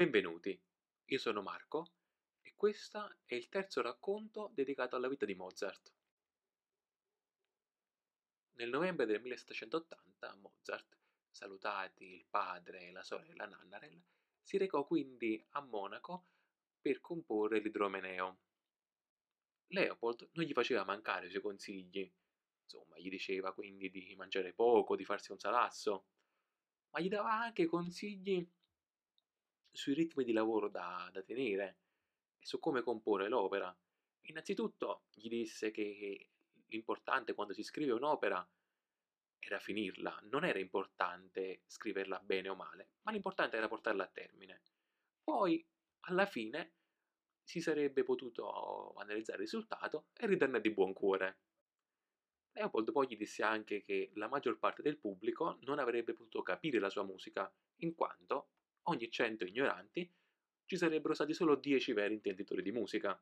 [0.00, 0.58] Benvenuti,
[1.04, 1.92] io sono Marco
[2.40, 5.92] e questo è il terzo racconto dedicato alla vita di Mozart.
[8.52, 10.96] Nel novembre del 1780 Mozart,
[11.28, 14.02] salutati il padre e la sorella Nannarel,
[14.40, 16.28] si recò quindi a Monaco
[16.80, 18.38] per comporre l'idromeneo.
[19.66, 22.10] Leopold non gli faceva mancare i suoi consigli,
[22.62, 26.06] insomma, gli diceva quindi di mangiare poco, di farsi un salasso,
[26.88, 28.50] ma gli dava anche consigli
[29.72, 31.78] sui ritmi di lavoro da, da tenere
[32.38, 33.74] e su come comporre l'opera.
[34.22, 36.28] Innanzitutto gli disse che
[36.66, 38.46] l'importante quando si scrive un'opera
[39.38, 44.62] era finirla, non era importante scriverla bene o male, ma l'importante era portarla a termine.
[45.22, 45.66] Poi,
[46.00, 46.74] alla fine,
[47.42, 51.38] si sarebbe potuto analizzare il risultato e riderne di buon cuore.
[52.52, 56.78] Leopold poi gli disse anche che la maggior parte del pubblico non avrebbe potuto capire
[56.78, 58.50] la sua musica, in quanto
[58.84, 60.10] ogni 100 ignoranti
[60.64, 63.20] ci sarebbero stati solo 10 veri intenditori di musica.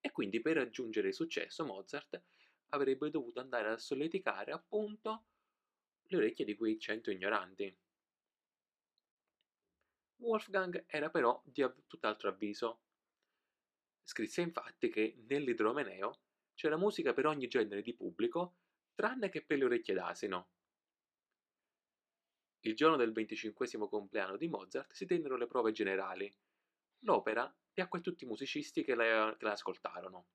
[0.00, 2.22] E quindi per raggiungere il successo Mozart
[2.68, 5.26] avrebbe dovuto andare a solleticare appunto
[6.04, 7.76] le orecchie di quei 100 ignoranti.
[10.18, 12.82] Wolfgang era però di tutt'altro avviso.
[14.02, 16.20] Scrisse infatti che nell'idromeneo
[16.54, 18.56] c'era musica per ogni genere di pubblico,
[18.94, 20.55] tranne che per le orecchie d'asino.
[22.66, 26.28] Il giorno del venticinquesimo compleanno di Mozart si tennero le prove generali.
[27.04, 30.26] L'opera piacque a tutti i musicisti che la, che la ascoltarono.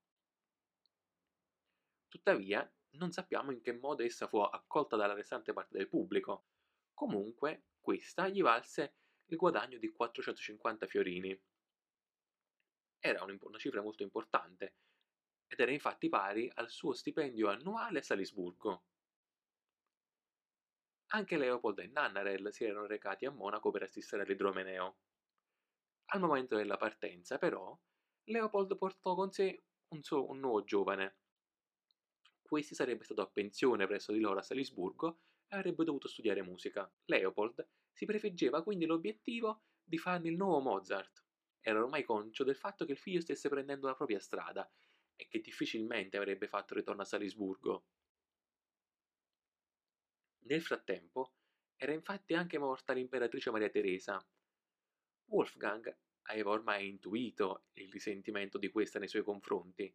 [2.07, 6.45] Tuttavia, non sappiamo in che modo essa fu accolta dalla restante parte del pubblico.
[6.93, 11.37] Comunque, questa gli valse il guadagno di 450 fiorini.
[12.97, 14.75] Era una cifra molto importante
[15.47, 18.85] ed era infatti pari al suo stipendio annuale a Salisburgo.
[21.13, 24.97] Anche Leopold e Nannarel si erano recati a Monaco per assistere all'idromeneo.
[26.13, 27.75] Al momento della partenza, però,
[28.25, 31.17] Leopold portò con sé un, suo, un nuovo giovane,
[32.41, 36.91] questi sarebbe stato a pensione presso di loro a Salisburgo e avrebbe dovuto studiare musica.
[37.05, 41.25] Leopold si prefiggeva quindi l'obiettivo di farne il nuovo Mozart.
[41.61, 44.69] Era ormai conscio del fatto che il figlio stesse prendendo la propria strada
[45.15, 47.85] e che difficilmente avrebbe fatto ritorno a Salisburgo.
[50.43, 51.33] Nel frattempo
[51.75, 54.23] era infatti anche morta l'imperatrice Maria Teresa.
[55.25, 59.93] Wolfgang aveva ormai intuito il risentimento di questa nei suoi confronti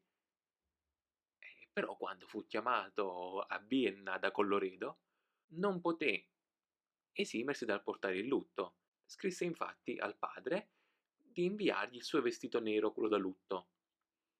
[1.76, 5.00] però quando fu chiamato a Vienna da Colloredo
[5.48, 6.28] non poté
[7.12, 8.76] esimersi dal portare il lutto.
[9.04, 10.70] Scrisse infatti al padre
[11.18, 13.68] di inviargli il suo vestito nero, quello da lutto,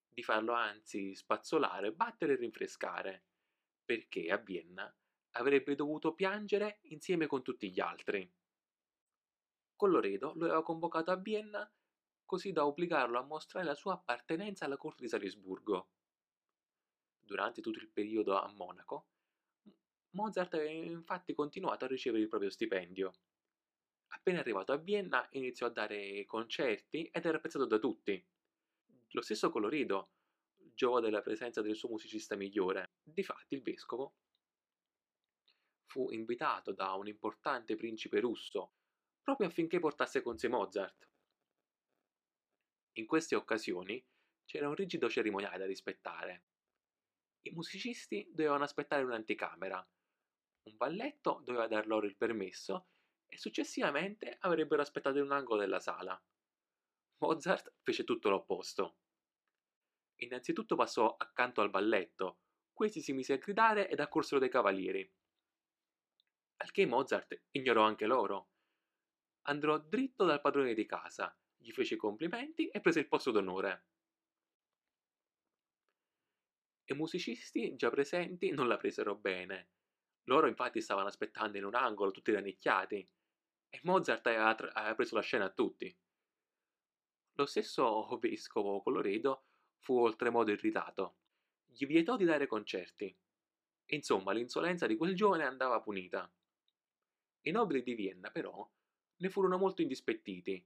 [0.09, 3.25] di farlo anzi spazzolare, battere e rinfrescare,
[3.85, 4.97] perché a Vienna
[5.37, 8.31] avrebbe dovuto piangere insieme con tutti gli altri.
[9.75, 11.71] Colloredo lo aveva convocato a Vienna
[12.25, 15.91] così da obbligarlo a mostrare la sua appartenenza alla corte di Salisburgo
[17.27, 19.09] durante tutto il periodo a Monaco,
[20.11, 23.13] Mozart aveva infatti continuato a ricevere il proprio stipendio.
[24.09, 28.25] Appena arrivato a Vienna iniziò a dare concerti ed era apprezzato da tutti.
[29.11, 30.13] Lo stesso Colorido
[30.73, 32.93] giovò della presenza del suo musicista migliore.
[33.03, 34.15] Difatti il vescovo
[35.87, 38.73] fu invitato da un importante principe russo
[39.23, 41.09] proprio affinché portasse con sé Mozart.
[42.93, 44.05] In queste occasioni
[44.45, 46.45] c'era un rigido cerimoniale da rispettare.
[47.43, 49.85] I musicisti dovevano aspettare un'anticamera,
[50.67, 52.89] un balletto doveva dar loro il permesso
[53.27, 56.21] e successivamente avrebbero aspettato in un angolo della sala.
[57.19, 58.99] Mozart fece tutto l'opposto.
[60.21, 62.39] Innanzitutto passò accanto al balletto,
[62.73, 65.13] questi si mise a gridare ed accorsero dei cavalieri.
[66.59, 68.49] Al che Mozart ignorò anche loro.
[69.43, 73.85] Andò dritto dal padrone di casa, gli fece i complimenti e prese il posto d'onore
[76.89, 79.71] i musicisti già presenti non la presero bene.
[80.25, 83.09] Loro infatti stavano aspettando in un angolo tutti rannicchiati
[83.69, 85.97] e Mozart aveva, tra- aveva preso la scena a tutti.
[87.33, 89.47] Lo stesso vescovo Colloredo
[89.79, 91.19] fu oltremodo irritato.
[91.67, 93.15] Gli vietò di dare concerti.
[93.87, 96.31] Insomma, l'insolenza di quel giovane andava punita.
[97.47, 98.69] I nobili di Vienna, però,
[99.17, 100.65] ne furono molto indispettiti,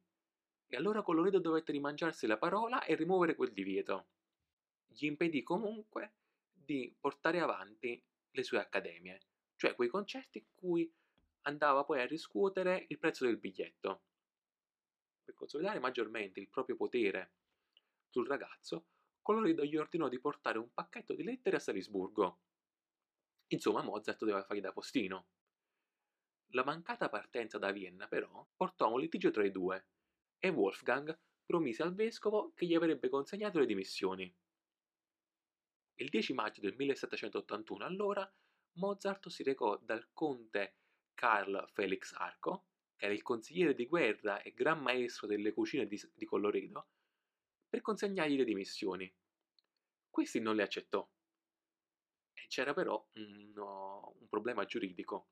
[0.67, 4.07] e allora Colloredo dovette rimangiarsi la parola e rimuovere quel divieto
[4.93, 6.15] gli impedì comunque
[6.53, 9.21] di portare avanti le sue accademie,
[9.57, 10.93] cioè quei concerti in cui
[11.43, 14.03] andava poi a riscuotere il prezzo del biglietto.
[15.25, 17.33] Per consolidare maggiormente il proprio potere
[18.09, 18.87] sul ragazzo,
[19.23, 22.41] Colorido gli ordinò di portare un pacchetto di lettere a Salisburgo.
[23.49, 25.27] Insomma, Mozart doveva fargli da postino.
[26.55, 29.87] La mancata partenza da Vienna, però, portò a un litigio tra i due
[30.39, 34.35] e Wolfgang promise al vescovo che gli avrebbe consegnato le dimissioni.
[35.97, 38.35] Il 10 maggio del 1781, allora,
[38.79, 40.79] Mozart si recò dal conte
[41.15, 46.01] Carl Felix Arco, che era il consigliere di guerra e gran maestro delle cucine di,
[46.15, 46.89] di Colloredo,
[47.69, 49.13] per consegnargli le dimissioni.
[50.09, 51.09] Questi non le accettò.
[52.33, 55.29] E c'era però un, un problema giuridico.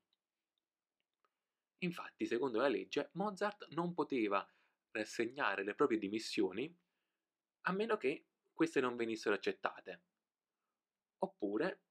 [1.79, 4.45] Infatti, secondo la legge, Mozart non poteva
[4.91, 6.75] rassegnare le proprie dimissioni
[7.63, 10.03] a meno che queste non venissero accettate.
[11.19, 11.83] Oppure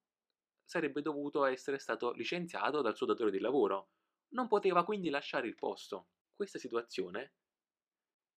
[0.64, 3.92] sarebbe dovuto essere stato licenziato dal suo datore di lavoro.
[4.34, 6.08] Non poteva quindi lasciare il posto.
[6.34, 7.32] Questa situazione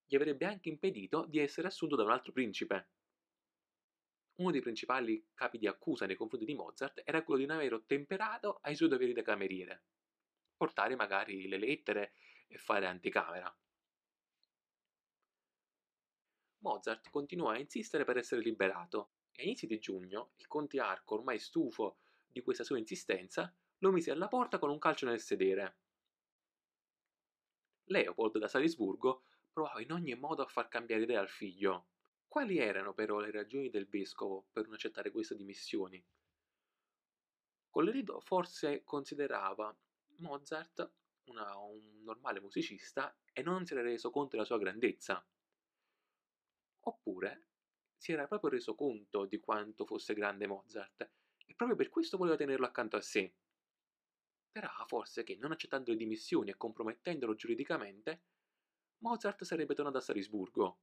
[0.06, 2.90] gli avrebbe anche impedito di essere assunto da un altro principe.
[4.36, 7.74] Uno dei principali capi di accusa nei confronti di Mozart era quello di non aver
[7.74, 9.84] ottemperato ai suoi doveri da cameriere,
[10.62, 12.14] portare magari le lettere
[12.46, 13.52] e fare anticamera.
[16.60, 21.16] Mozart continuò a insistere per essere liberato e a inizi di giugno il conte Arco,
[21.16, 21.98] ormai stufo
[22.28, 25.78] di questa sua insistenza, lo mise alla porta con un calcio nel sedere.
[27.86, 31.88] Leopold da Salisburgo provava in ogni modo a far cambiare idea al figlio.
[32.28, 36.06] Quali erano però le ragioni del vescovo per non accettare queste dimissioni?
[37.68, 39.76] Colleredo forse considerava
[40.22, 40.92] Mozart
[41.26, 45.26] una, un normale musicista e non si era reso conto della sua grandezza.
[46.84, 47.48] Oppure
[47.96, 51.12] si era proprio reso conto di quanto fosse grande Mozart
[51.46, 53.36] e proprio per questo voleva tenerlo accanto a sé.
[54.50, 58.24] Sperava forse che, non accettando le dimissioni e compromettendolo giuridicamente,
[59.00, 60.80] Mozart sarebbe tornato a Salisburgo.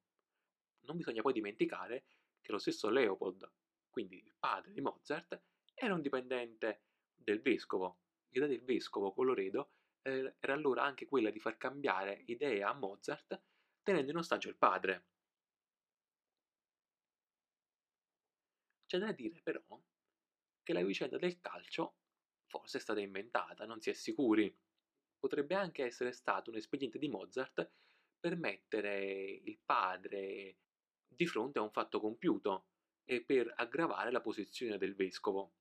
[0.81, 2.07] Non bisogna poi dimenticare
[2.41, 3.51] che lo stesso Leopold,
[3.91, 5.43] quindi il padre di Mozart,
[5.75, 7.99] era un dipendente del vescovo.
[8.31, 9.73] L'idea del vescovo Coloredo
[10.03, 13.41] eh, era allora anche quella di far cambiare idea a Mozart
[13.83, 15.07] tenendo in ostaggio il padre.
[18.87, 19.63] C'è da dire però
[20.63, 21.97] che la vicenda del calcio
[22.49, 24.55] forse è stata inventata, non si è sicuri.
[25.19, 27.71] Potrebbe anche essere stato un espediente di Mozart
[28.19, 30.59] per mettere il padre
[31.07, 32.69] di fronte a un fatto compiuto
[33.05, 35.55] e per aggravare la posizione del vescovo.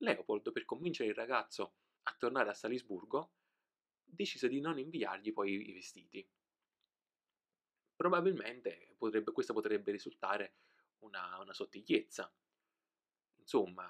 [0.00, 1.74] Leopold, per convincere il ragazzo
[2.04, 3.32] a tornare a Salisburgo,
[4.02, 6.26] decise di non inviargli poi i vestiti.
[7.94, 10.54] Probabilmente potrebbe, questa potrebbe risultare
[11.00, 12.32] una, una sottigliezza.
[13.36, 13.88] Insomma,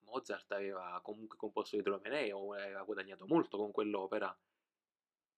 [0.00, 4.36] Mozart aveva comunque composto l'idromeneo, aveva guadagnato molto con quell'opera,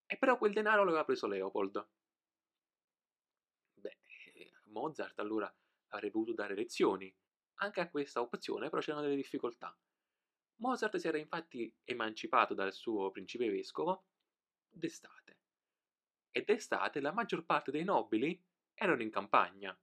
[0.06, 1.86] e però quel denaro l'aveva preso Leopold.
[3.74, 3.98] Beh,
[4.64, 5.52] Mozart allora
[5.88, 7.14] avrebbe potuto dare lezioni.
[7.56, 9.76] Anche a questa opzione però c'erano delle difficoltà.
[10.56, 14.06] Mozart si era infatti emancipato dal suo principe vescovo
[14.70, 15.38] d'estate.
[16.30, 18.40] E d'estate la maggior parte dei nobili
[18.74, 19.76] erano in campagna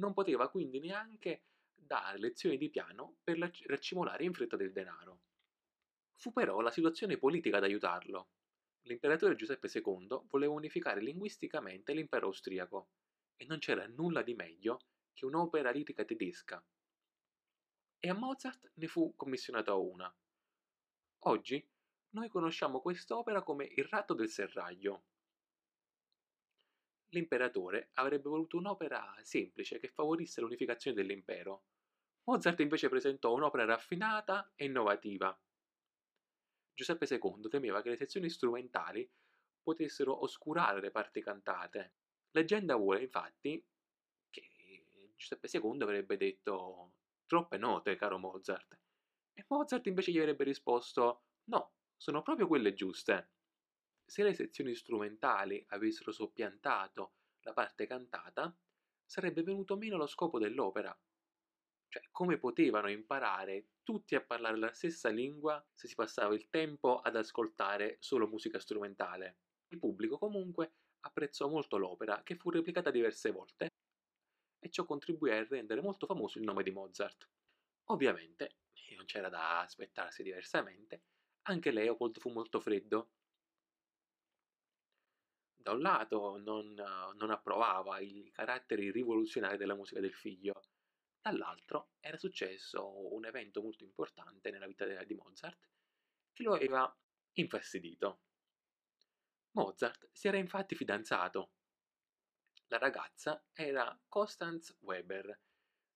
[0.00, 1.44] non poteva quindi neanche
[1.74, 5.20] dare lezioni di piano per raccimolare in fretta del denaro.
[6.14, 8.30] Fu però la situazione politica ad aiutarlo.
[8.82, 12.90] L'imperatore Giuseppe II voleva unificare linguisticamente l'impero austriaco
[13.36, 14.80] e non c'era nulla di meglio
[15.12, 16.64] che un'opera lirica tedesca.
[17.98, 20.12] E a Mozart ne fu commissionata una.
[21.24, 21.68] Oggi
[22.10, 25.04] noi conosciamo quest'opera come Il ratto del serraglio,
[27.10, 31.64] l'imperatore avrebbe voluto un'opera semplice che favorisse l'unificazione dell'impero.
[32.24, 35.36] Mozart invece presentò un'opera raffinata e innovativa.
[36.74, 39.08] Giuseppe II temeva che le sezioni strumentali
[39.62, 41.94] potessero oscurare le parti cantate.
[42.30, 43.62] Leggenda vuole infatti
[45.20, 46.94] Giuseppe II avrebbe detto
[47.26, 48.78] troppe note, caro Mozart.
[49.34, 53.32] E Mozart invece gli avrebbe risposto no, sono proprio quelle giuste
[54.10, 57.12] se le sezioni strumentali avessero soppiantato
[57.42, 58.52] la parte cantata,
[59.04, 60.98] sarebbe venuto meno lo scopo dell'opera.
[61.88, 66.98] Cioè, come potevano imparare tutti a parlare la stessa lingua se si passava il tempo
[66.98, 69.38] ad ascoltare solo musica strumentale?
[69.68, 73.69] Il pubblico comunque apprezzò molto l'opera, che fu replicata diverse volte,
[74.60, 77.28] e ciò contribuì a rendere molto famoso il nome di Mozart.
[77.86, 81.02] Ovviamente, e non c'era da aspettarsi diversamente,
[81.42, 83.10] anche Leopold fu molto freddo
[85.62, 90.62] da un lato non, non approvava i caratteri rivoluzionari della musica del figlio,
[91.20, 95.68] dall'altro era successo un evento molto importante nella vita di Mozart
[96.32, 96.98] che lo aveva
[97.34, 98.22] infastidito.
[99.52, 101.52] Mozart si era infatti fidanzato.
[102.70, 105.40] La ragazza era Constance Weber,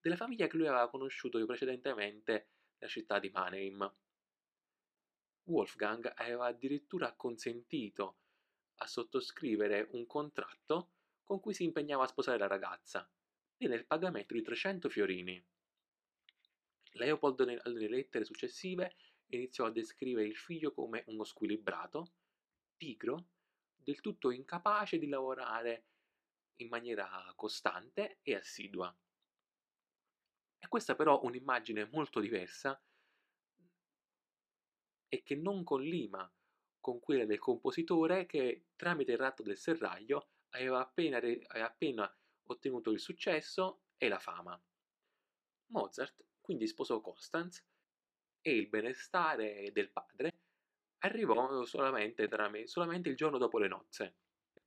[0.00, 3.95] della famiglia che lui aveva conosciuto precedentemente nella città di Mannheim.
[5.45, 8.19] Wolfgang aveva addirittura acconsentito
[8.78, 13.09] a sottoscrivere un contratto con cui si impegnava a sposare la ragazza,
[13.59, 15.47] nel pagamento di 300 fiorini.
[16.95, 22.14] Leopold nelle lettere successive iniziò a descrivere il figlio come uno squilibrato,
[22.76, 23.28] pigro,
[23.76, 25.85] del tutto incapace di lavorare
[26.56, 28.94] in maniera costante e assidua.
[30.58, 32.80] E questa però è un'immagine molto diversa
[35.08, 36.30] e che non collima
[36.80, 42.90] con quella del compositore che tramite il ratto del serraglio aveva appena, aveva appena ottenuto
[42.90, 44.61] il successo e la fama.
[45.66, 47.64] Mozart quindi sposò Constance
[48.42, 50.40] e il benestare del padre
[50.99, 52.28] arrivò solamente,
[52.66, 54.16] solamente il giorno dopo le nozze.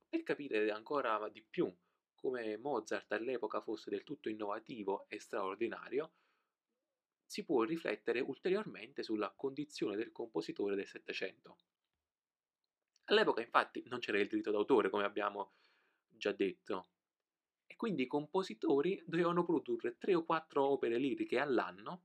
[0.08, 1.70] Per capire ancora di più
[2.14, 6.12] come Mozart all'epoca fosse del tutto innovativo e straordinario,
[7.24, 11.58] si può riflettere ulteriormente sulla condizione del compositore del Settecento.
[13.04, 15.52] All'epoca infatti non c'era il diritto d'autore, come abbiamo
[16.08, 16.88] già detto,
[17.66, 22.04] e quindi i compositori dovevano produrre tre o quattro opere liriche all'anno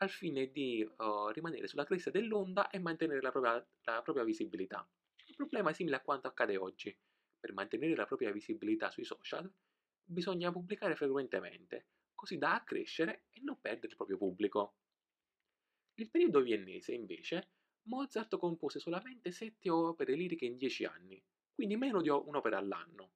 [0.00, 4.88] al fine di uh, rimanere sulla cresta dell'onda e mantenere la propria, la propria visibilità.
[5.26, 6.96] Il problema simile a quanto accade oggi.
[7.40, 9.50] Per mantenere la propria visibilità sui social
[10.04, 14.74] bisogna pubblicare frequentemente, così da accrescere e non perdere il proprio pubblico.
[15.94, 17.50] Nel periodo viennese, invece,
[17.82, 21.22] Mozart compose solamente sette opere liriche in dieci anni,
[21.54, 23.12] quindi meno di un'opera all'anno.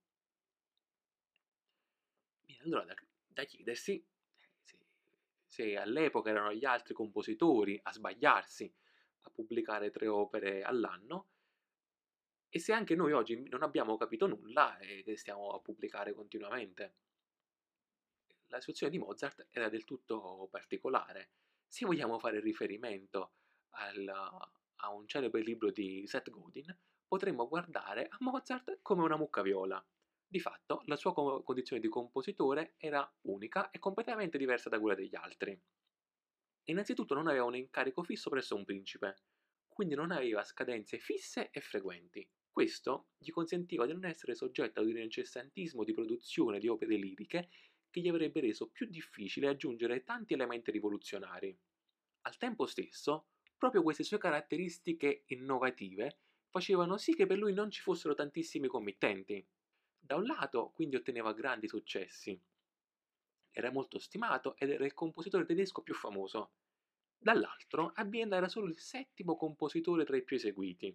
[2.44, 2.94] Viene allora da,
[3.26, 4.78] da chiedersi eh, se,
[5.46, 8.72] se all'epoca erano gli altri compositori a sbagliarsi
[9.22, 11.28] a pubblicare tre opere all'anno,
[12.54, 16.96] e se anche noi oggi non abbiamo capito nulla e stiamo a pubblicare continuamente.
[18.48, 21.30] La situazione di Mozart era del tutto particolare.
[21.66, 23.32] Se vogliamo fare riferimento
[23.70, 29.40] al, a un celebre libro di Seth Godin, potremmo guardare a Mozart come una mucca
[29.40, 29.82] viola.
[30.26, 35.16] Di fatto, la sua condizione di compositore era unica e completamente diversa da quella degli
[35.16, 35.58] altri.
[36.64, 39.22] Innanzitutto non aveva un incarico fisso presso un principe,
[39.68, 42.28] quindi non aveva scadenze fisse e frequenti.
[42.52, 47.48] Questo gli consentiva di non essere soggetto ad un incessantismo di produzione di opere liriche
[47.88, 51.58] che gli avrebbe reso più difficile aggiungere tanti elementi rivoluzionari.
[52.26, 56.18] Al tempo stesso, proprio queste sue caratteristiche innovative
[56.50, 59.42] facevano sì che per lui non ci fossero tantissimi committenti.
[59.98, 62.38] Da un lato, quindi otteneva grandi successi.
[63.50, 66.52] Era molto stimato ed era il compositore tedesco più famoso.
[67.16, 70.94] Dall'altro, a Vienna era solo il settimo compositore tra i più eseguiti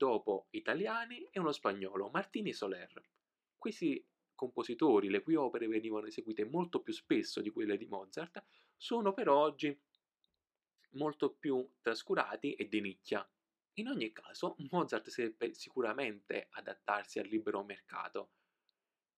[0.00, 2.90] dopo italiani e uno spagnolo, Martini Soler.
[3.58, 4.02] Questi
[4.34, 8.42] compositori, le cui opere venivano eseguite molto più spesso di quelle di Mozart,
[8.78, 9.78] sono per oggi
[10.92, 13.30] molto più trascurati e di nicchia.
[13.74, 18.30] In ogni caso, Mozart seppe sicuramente adattarsi al libero mercato.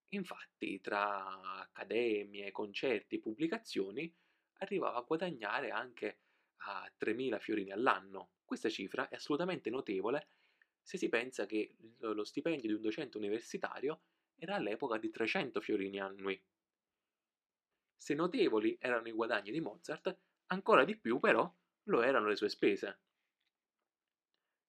[0.08, 4.12] Infatti, tra accademie, concerti pubblicazioni,
[4.54, 6.18] arrivava a guadagnare anche
[6.64, 8.32] a 3.000 fiorini all'anno.
[8.44, 10.26] Questa cifra è assolutamente notevole
[10.82, 14.02] se si pensa che lo stipendio di un docente universitario
[14.36, 16.42] era all'epoca di 300 fiorini annui.
[17.96, 21.50] Se notevoli erano i guadagni di Mozart, ancora di più però
[21.84, 23.00] lo erano le sue spese.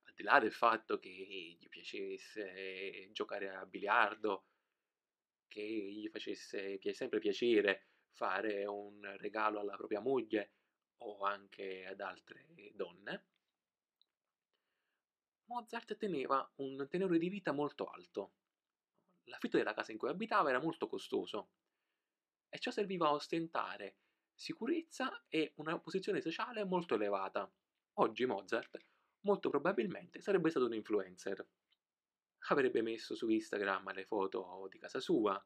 [0.03, 4.45] Al di là del fatto che gli piacesse giocare a biliardo,
[5.47, 10.51] che gli facesse sempre piacere fare un regalo alla propria moglie
[10.97, 13.25] o anche ad altre donne,
[15.45, 18.33] Mozart teneva un tenore di vita molto alto.
[19.25, 21.49] L'affitto della casa in cui abitava era molto costoso
[22.49, 23.97] e ciò serviva a ostentare
[24.33, 27.51] sicurezza e una posizione sociale molto elevata.
[27.97, 28.77] Oggi Mozart
[29.21, 31.47] molto probabilmente sarebbe stato un influencer.
[32.49, 35.41] Avrebbe messo su Instagram le foto di casa sua,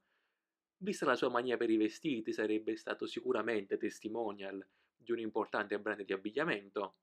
[0.77, 6.03] vista la sua mania per i vestiti sarebbe stato sicuramente testimonial di un importante brand
[6.03, 6.97] di abbigliamento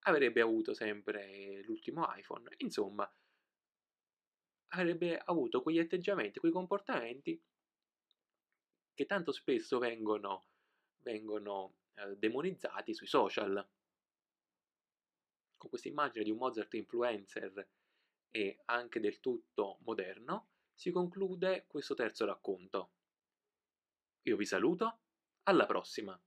[0.00, 3.10] avrebbe avuto sempre l'ultimo iPhone, insomma,
[4.68, 7.42] avrebbe avuto quegli atteggiamenti, quei comportamenti
[8.94, 10.48] che tanto spesso vengono,
[11.02, 13.54] vengono eh, demonizzati sui social.
[15.56, 17.68] Con questa immagine di un Mozart influencer
[18.30, 22.92] e anche del tutto moderno, si conclude questo terzo racconto.
[24.22, 25.00] Io vi saluto,
[25.44, 26.20] alla prossima!